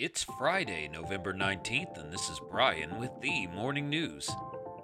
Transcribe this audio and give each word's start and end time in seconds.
It's 0.00 0.22
Friday, 0.22 0.88
November 0.92 1.34
19th, 1.34 2.00
and 2.00 2.12
this 2.12 2.30
is 2.30 2.40
Brian 2.48 3.00
with 3.00 3.10
the 3.20 3.48
Morning 3.48 3.90
News. 3.90 4.30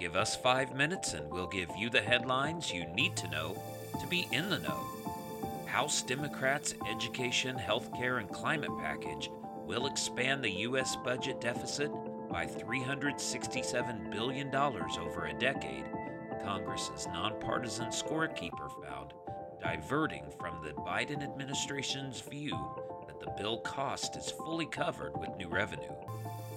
Give 0.00 0.16
us 0.16 0.34
five 0.34 0.74
minutes 0.74 1.12
and 1.12 1.30
we'll 1.30 1.46
give 1.46 1.70
you 1.78 1.88
the 1.88 2.00
headlines 2.00 2.72
you 2.72 2.84
need 2.86 3.14
to 3.18 3.30
know 3.30 3.56
to 4.00 4.08
be 4.08 4.26
in 4.32 4.50
the 4.50 4.58
know. 4.58 4.84
House 5.66 6.02
Democrats' 6.02 6.74
education, 6.90 7.54
healthcare, 7.54 8.18
and 8.18 8.28
climate 8.28 8.76
package 8.80 9.30
will 9.64 9.86
expand 9.86 10.42
the 10.42 10.50
U.S. 10.50 10.96
budget 11.04 11.40
deficit 11.40 11.92
by 12.28 12.44
$367 12.44 14.10
billion 14.10 14.52
over 14.52 15.26
a 15.26 15.38
decade, 15.38 15.84
Congress's 16.42 17.06
nonpartisan 17.12 17.90
scorekeeper 17.90 18.68
found, 18.82 19.12
diverting 19.64 20.24
from 20.38 20.62
the 20.62 20.72
Biden 20.82 21.22
administration's 21.22 22.20
view 22.20 22.54
that 23.06 23.18
the 23.18 23.32
bill 23.42 23.58
cost 23.60 24.14
is 24.14 24.30
fully 24.30 24.66
covered 24.66 25.18
with 25.18 25.34
new 25.38 25.48
revenue. 25.48 25.94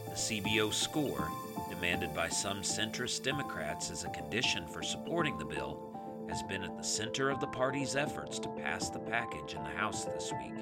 The 0.05 0.11
CBO 0.11 0.73
score, 0.73 1.31
demanded 1.69 2.13
by 2.13 2.27
some 2.27 2.63
centrist 2.63 3.23
Democrats 3.23 3.91
as 3.91 4.03
a 4.03 4.09
condition 4.09 4.67
for 4.67 4.83
supporting 4.83 5.37
the 5.37 5.45
bill, 5.45 5.79
has 6.27 6.43
been 6.43 6.63
at 6.63 6.75
the 6.75 6.83
center 6.83 7.29
of 7.29 7.39
the 7.39 7.47
party's 7.47 7.95
efforts 7.95 8.39
to 8.39 8.49
pass 8.49 8.89
the 8.89 8.99
package 8.99 9.53
in 9.53 9.63
the 9.63 9.69
House 9.69 10.03
this 10.03 10.33
week. 10.33 10.59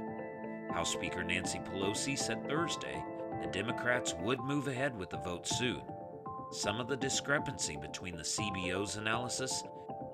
House 0.71 0.93
Speaker 0.93 1.23
Nancy 1.23 1.57
Pelosi 1.57 2.15
said 2.15 2.47
Thursday 2.47 3.03
the 3.41 3.47
Democrats 3.47 4.13
would 4.21 4.39
move 4.41 4.67
ahead 4.67 4.95
with 4.95 5.09
the 5.09 5.17
vote 5.17 5.47
soon. 5.47 5.81
Some 6.51 6.79
of 6.79 6.87
the 6.87 6.95
discrepancy 6.95 7.75
between 7.75 8.15
the 8.15 8.23
CBO's 8.23 8.97
analysis 8.97 9.63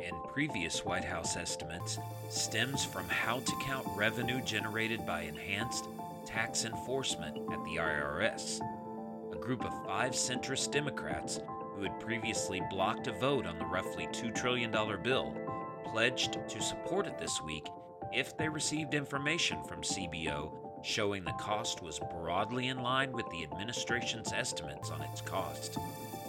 and 0.06 0.16
previous 0.30 0.86
White 0.86 1.04
House 1.04 1.36
estimates 1.38 1.98
stems 2.30 2.86
from 2.86 3.08
how 3.10 3.40
to 3.40 3.52
count 3.64 3.88
revenue 3.96 4.42
generated 4.42 5.06
by 5.06 5.22
enhanced 5.22 5.86
tax 6.26 6.66
enforcement 6.66 7.38
at 7.38 7.64
the 7.64 7.78
IRS. 7.78 8.62
A 9.32 9.38
group 9.38 9.66
of 9.66 9.86
five 9.86 10.12
centrist 10.12 10.72
Democrats 10.72 11.40
who 11.76 11.84
had 11.84 12.00
previously 12.00 12.62
blocked 12.70 13.08
a 13.08 13.12
vote 13.14 13.46
on 13.46 13.58
the 13.58 13.66
roughly 13.66 14.08
$2 14.08 14.34
trillion 14.36 14.72
bill 15.04 15.36
pledged 15.86 16.38
to 16.48 16.62
support 16.62 17.08
it 17.08 17.18
this 17.18 17.42
week 17.42 17.68
if 18.14 18.38
they 18.38 18.50
received 18.50 18.94
information 18.94 19.64
from 19.64 19.82
CBO 19.82 20.52
showing 20.84 21.24
the 21.24 21.32
cost 21.34 21.82
was 21.82 22.00
broadly 22.12 22.68
in 22.68 22.82
line 22.82 23.12
with 23.12 23.30
the 23.30 23.44
administration's 23.44 24.34
estimates 24.34 24.90
on 24.90 25.02
its 25.02 25.22
cost. 25.22 25.78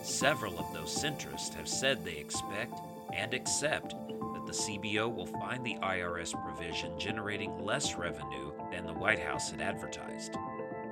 Several 0.03 0.59
of 0.59 0.73
those 0.73 0.95
centrists 0.95 1.55
have 1.55 1.69
said 1.69 2.05
they 2.05 2.17
expect 2.17 2.75
and 3.13 3.35
accept 3.35 3.91
that 3.91 4.47
the 4.47 4.53
CBO 4.53 5.15
will 5.15 5.27
find 5.27 5.65
the 5.65 5.77
IRS 5.83 6.33
provision 6.45 6.99
generating 6.99 7.65
less 7.65 7.95
revenue 7.97 8.53
than 8.71 8.87
the 8.87 8.93
White 8.93 9.19
House 9.19 9.51
had 9.51 9.61
advertised. 9.61 10.37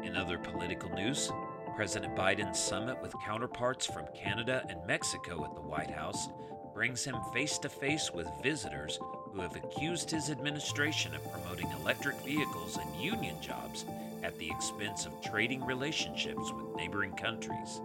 In 0.03 0.17
other 0.17 0.39
political 0.39 0.91
news, 0.91 1.31
President 1.77 2.15
Biden's 2.15 2.59
summit 2.59 3.01
with 3.01 3.15
counterparts 3.25 3.87
from 3.87 4.07
Canada 4.15 4.65
and 4.69 4.87
Mexico 4.87 5.45
at 5.45 5.55
the 5.55 5.61
White 5.61 5.91
House 5.91 6.29
brings 6.75 7.05
him 7.05 7.17
face 7.33 7.59
to 7.59 7.69
face 7.69 8.11
with 8.13 8.29
visitors 8.43 8.99
who 9.33 9.41
have 9.41 9.57
accused 9.57 10.11
his 10.11 10.31
administration 10.31 11.15
of 11.15 11.33
promoting 11.33 11.71
electric 11.81 12.17
vehicles 12.21 12.79
and 12.79 13.03
union 13.03 13.37
jobs 13.41 13.85
at 14.23 14.37
the 14.39 14.51
expense 14.51 15.07
of 15.07 15.21
trading 15.21 15.65
relationships 15.65 16.53
with 16.53 16.77
neighboring 16.77 17.13
countries. 17.13 17.81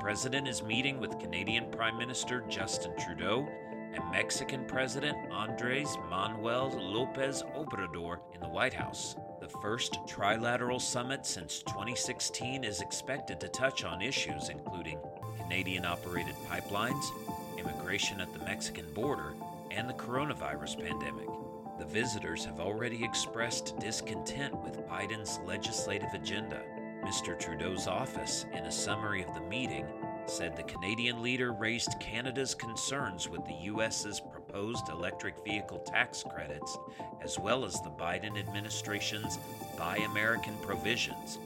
President 0.00 0.46
is 0.46 0.62
meeting 0.62 1.00
with 1.00 1.18
Canadian 1.18 1.70
Prime 1.72 1.98
Minister 1.98 2.44
Justin 2.48 2.92
Trudeau 2.98 3.48
and 3.92 4.10
Mexican 4.12 4.64
President 4.64 5.16
Andres 5.32 5.98
Manuel 6.08 6.70
Lopez 6.70 7.42
Obrador 7.56 8.20
in 8.32 8.40
the 8.40 8.48
White 8.48 8.72
House. 8.72 9.16
The 9.40 9.48
first 9.48 9.98
trilateral 10.06 10.80
summit 10.80 11.26
since 11.26 11.62
2016 11.64 12.62
is 12.62 12.80
expected 12.80 13.40
to 13.40 13.48
touch 13.48 13.84
on 13.84 14.00
issues 14.00 14.50
including 14.50 15.00
Canadian 15.42 15.84
operated 15.84 16.36
pipelines, 16.48 17.06
immigration 17.58 18.20
at 18.20 18.32
the 18.32 18.44
Mexican 18.44 18.86
border, 18.94 19.34
and 19.72 19.88
the 19.88 19.94
coronavirus 19.94 20.78
pandemic. 20.78 21.28
The 21.80 21.86
visitors 21.86 22.44
have 22.44 22.60
already 22.60 23.04
expressed 23.04 23.78
discontent 23.80 24.56
with 24.62 24.86
Biden's 24.88 25.40
legislative 25.44 26.14
agenda. 26.14 26.62
Mr. 27.04 27.38
Trudeau's 27.38 27.86
office, 27.86 28.46
in 28.52 28.64
a 28.64 28.72
summary 28.72 29.22
of 29.22 29.34
the 29.34 29.40
meeting, 29.40 29.86
said 30.26 30.56
the 30.56 30.62
Canadian 30.64 31.22
leader 31.22 31.52
raised 31.52 31.98
Canada's 32.00 32.54
concerns 32.54 33.28
with 33.28 33.44
the 33.46 33.54
U.S.'s 33.54 34.20
proposed 34.20 34.88
electric 34.88 35.42
vehicle 35.44 35.78
tax 35.78 36.22
credits, 36.22 36.76
as 37.22 37.38
well 37.38 37.64
as 37.64 37.80
the 37.80 37.90
Biden 37.90 38.38
administration's 38.38 39.38
Buy 39.76 39.98
American 39.98 40.56
provisions. 40.58 41.38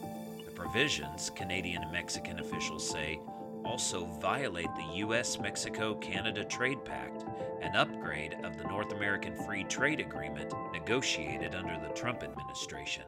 The 0.44 0.50
provisions, 0.50 1.30
Canadian 1.30 1.82
and 1.82 1.92
Mexican 1.92 2.40
officials 2.40 2.88
say, 2.88 3.20
also 3.64 4.04
violate 4.20 4.74
the 4.74 4.96
U.S. 4.96 5.38
Mexico 5.38 5.94
Canada 5.94 6.44
Trade 6.44 6.84
Pact, 6.84 7.24
an 7.60 7.76
upgrade 7.76 8.36
of 8.42 8.58
the 8.58 8.64
North 8.64 8.92
American 8.92 9.36
Free 9.44 9.64
Trade 9.64 10.00
Agreement 10.00 10.52
negotiated 10.72 11.54
under 11.54 11.78
the 11.78 11.94
Trump 11.94 12.24
administration. 12.24 13.04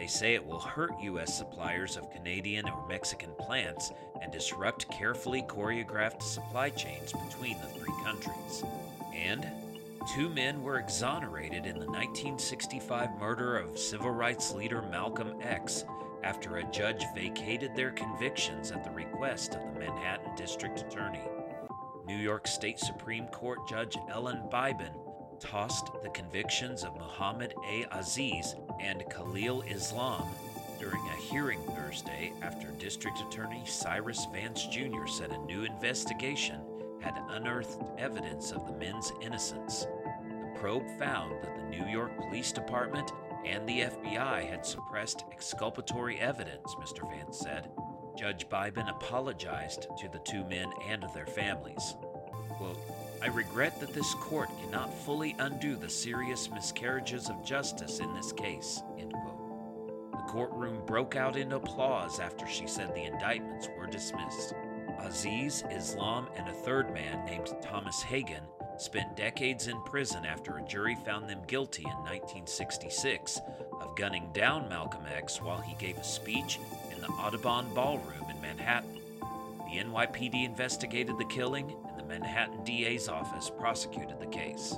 They 0.00 0.06
say 0.06 0.32
it 0.32 0.46
will 0.46 0.60
hurt 0.60 0.98
U.S. 1.02 1.36
suppliers 1.36 1.98
of 1.98 2.10
Canadian 2.10 2.66
or 2.66 2.88
Mexican 2.88 3.32
plants 3.38 3.92
and 4.22 4.32
disrupt 4.32 4.90
carefully 4.90 5.42
choreographed 5.42 6.22
supply 6.22 6.70
chains 6.70 7.12
between 7.12 7.58
the 7.60 7.66
three 7.66 7.92
countries. 8.02 8.64
And 9.14 9.46
two 10.14 10.30
men 10.30 10.62
were 10.62 10.78
exonerated 10.78 11.66
in 11.66 11.78
the 11.78 11.84
1965 11.84 13.20
murder 13.20 13.58
of 13.58 13.78
civil 13.78 14.10
rights 14.10 14.52
leader 14.52 14.80
Malcolm 14.80 15.34
X 15.42 15.84
after 16.22 16.56
a 16.56 16.70
judge 16.70 17.04
vacated 17.14 17.76
their 17.76 17.90
convictions 17.90 18.70
at 18.70 18.82
the 18.82 18.90
request 18.92 19.54
of 19.54 19.74
the 19.74 19.80
Manhattan 19.80 20.34
District 20.34 20.80
Attorney. 20.80 21.28
New 22.06 22.16
York 22.16 22.46
State 22.46 22.78
Supreme 22.78 23.26
Court 23.26 23.68
Judge 23.68 23.98
Ellen 24.08 24.44
Biben 24.50 24.94
tossed 25.40 25.90
the 26.02 26.10
convictions 26.10 26.84
of 26.84 26.94
Muhammad 26.96 27.54
A. 27.66 27.86
Aziz 27.92 28.54
and 28.78 29.02
Khalil 29.10 29.62
Islam 29.62 30.28
during 30.78 31.00
a 31.08 31.16
hearing 31.16 31.60
Thursday 31.74 32.32
after 32.42 32.68
District 32.78 33.18
Attorney 33.20 33.62
Cyrus 33.66 34.26
Vance 34.32 34.66
Jr. 34.66 35.06
said 35.06 35.30
a 35.30 35.38
new 35.38 35.64
investigation 35.64 36.60
had 37.00 37.14
unearthed 37.30 37.82
evidence 37.98 38.52
of 38.52 38.66
the 38.66 38.72
men's 38.72 39.12
innocence. 39.22 39.86
The 40.24 40.58
probe 40.58 40.86
found 40.98 41.42
that 41.42 41.56
the 41.56 41.76
New 41.76 41.86
York 41.86 42.16
Police 42.18 42.52
Department 42.52 43.10
and 43.44 43.66
the 43.66 43.80
FBI 43.80 44.48
had 44.48 44.66
suppressed 44.66 45.24
exculpatory 45.32 46.20
evidence, 46.20 46.74
Mr. 46.78 47.10
Vance 47.10 47.38
said. 47.38 47.70
Judge 48.18 48.46
Biben 48.48 48.90
apologized 48.90 49.86
to 49.98 50.08
the 50.08 50.18
two 50.18 50.44
men 50.44 50.70
and 50.86 51.06
their 51.14 51.26
families. 51.26 51.94
Quote, 52.50 52.78
I 53.22 53.26
regret 53.26 53.78
that 53.80 53.92
this 53.92 54.14
court 54.14 54.48
cannot 54.62 54.92
fully 55.04 55.36
undo 55.38 55.76
the 55.76 55.90
serious 55.90 56.50
miscarriages 56.50 57.28
of 57.28 57.44
justice 57.44 57.98
in 57.98 58.14
this 58.14 58.32
case. 58.32 58.82
The 60.12 60.26
courtroom 60.26 60.80
broke 60.86 61.16
out 61.16 61.36
in 61.36 61.52
applause 61.52 62.18
after 62.18 62.46
she 62.46 62.66
said 62.66 62.94
the 62.94 63.04
indictments 63.04 63.68
were 63.76 63.86
dismissed. 63.86 64.54
Aziz, 65.00 65.64
Islam, 65.70 66.28
and 66.36 66.48
a 66.48 66.52
third 66.52 66.94
man 66.94 67.24
named 67.26 67.54
Thomas 67.62 68.02
Hagan 68.02 68.44
spent 68.78 69.16
decades 69.16 69.66
in 69.68 69.80
prison 69.82 70.24
after 70.24 70.56
a 70.56 70.62
jury 70.62 70.96
found 71.04 71.28
them 71.28 71.42
guilty 71.46 71.82
in 71.82 71.90
1966 71.90 73.40
of 73.80 73.96
gunning 73.96 74.30
down 74.32 74.68
Malcolm 74.68 75.04
X 75.14 75.42
while 75.42 75.60
he 75.60 75.74
gave 75.74 75.98
a 75.98 76.04
speech 76.04 76.58
in 76.94 77.00
the 77.02 77.08
Audubon 77.08 77.66
Ballroom 77.74 78.30
in 78.30 78.40
Manhattan. 78.40 78.98
The 79.70 79.78
NYPD 79.78 80.44
investigated 80.44 81.18
the 81.18 81.26
killing, 81.26 81.76
Manhattan 82.10 82.64
DA's 82.64 83.08
office 83.08 83.50
prosecuted 83.56 84.18
the 84.18 84.26
case. 84.26 84.76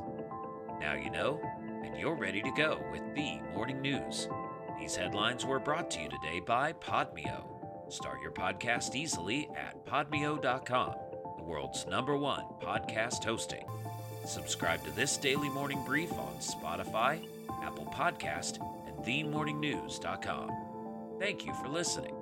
Now 0.79 0.93
you 0.93 1.11
know, 1.11 1.41
and 1.83 1.99
you're 1.99 2.15
ready 2.15 2.43
to 2.43 2.51
go 2.53 2.79
with 2.93 3.03
the 3.15 3.41
morning 3.55 3.81
news. 3.81 4.29
These 4.79 4.97
headlines 4.97 5.47
were 5.47 5.59
brought 5.59 5.91
to 5.93 6.03
you 6.03 6.11
today 6.11 6.41
by 6.41 6.75
Podmeo. 6.75 7.43
Start 7.91 8.21
your 8.21 8.33
podcast 8.33 8.95
easily 8.95 9.49
at 9.57 9.87
podmeo.com, 9.87 10.95
the 11.39 11.43
world's 11.43 11.87
number 11.87 12.19
one 12.19 12.45
podcast 12.61 13.25
hosting. 13.25 13.65
Subscribe 14.27 14.85
to 14.85 14.91
this 14.91 15.17
daily 15.17 15.49
morning 15.49 15.83
brief 15.87 16.13
on 16.13 16.35
Spotify, 16.35 17.27
Apple 17.63 17.87
Podcast, 17.87 18.59
and 18.87 18.97
themorningnews.com. 19.07 20.51
Thank 21.19 21.47
you 21.47 21.55
for 21.55 21.69
listening. 21.69 22.15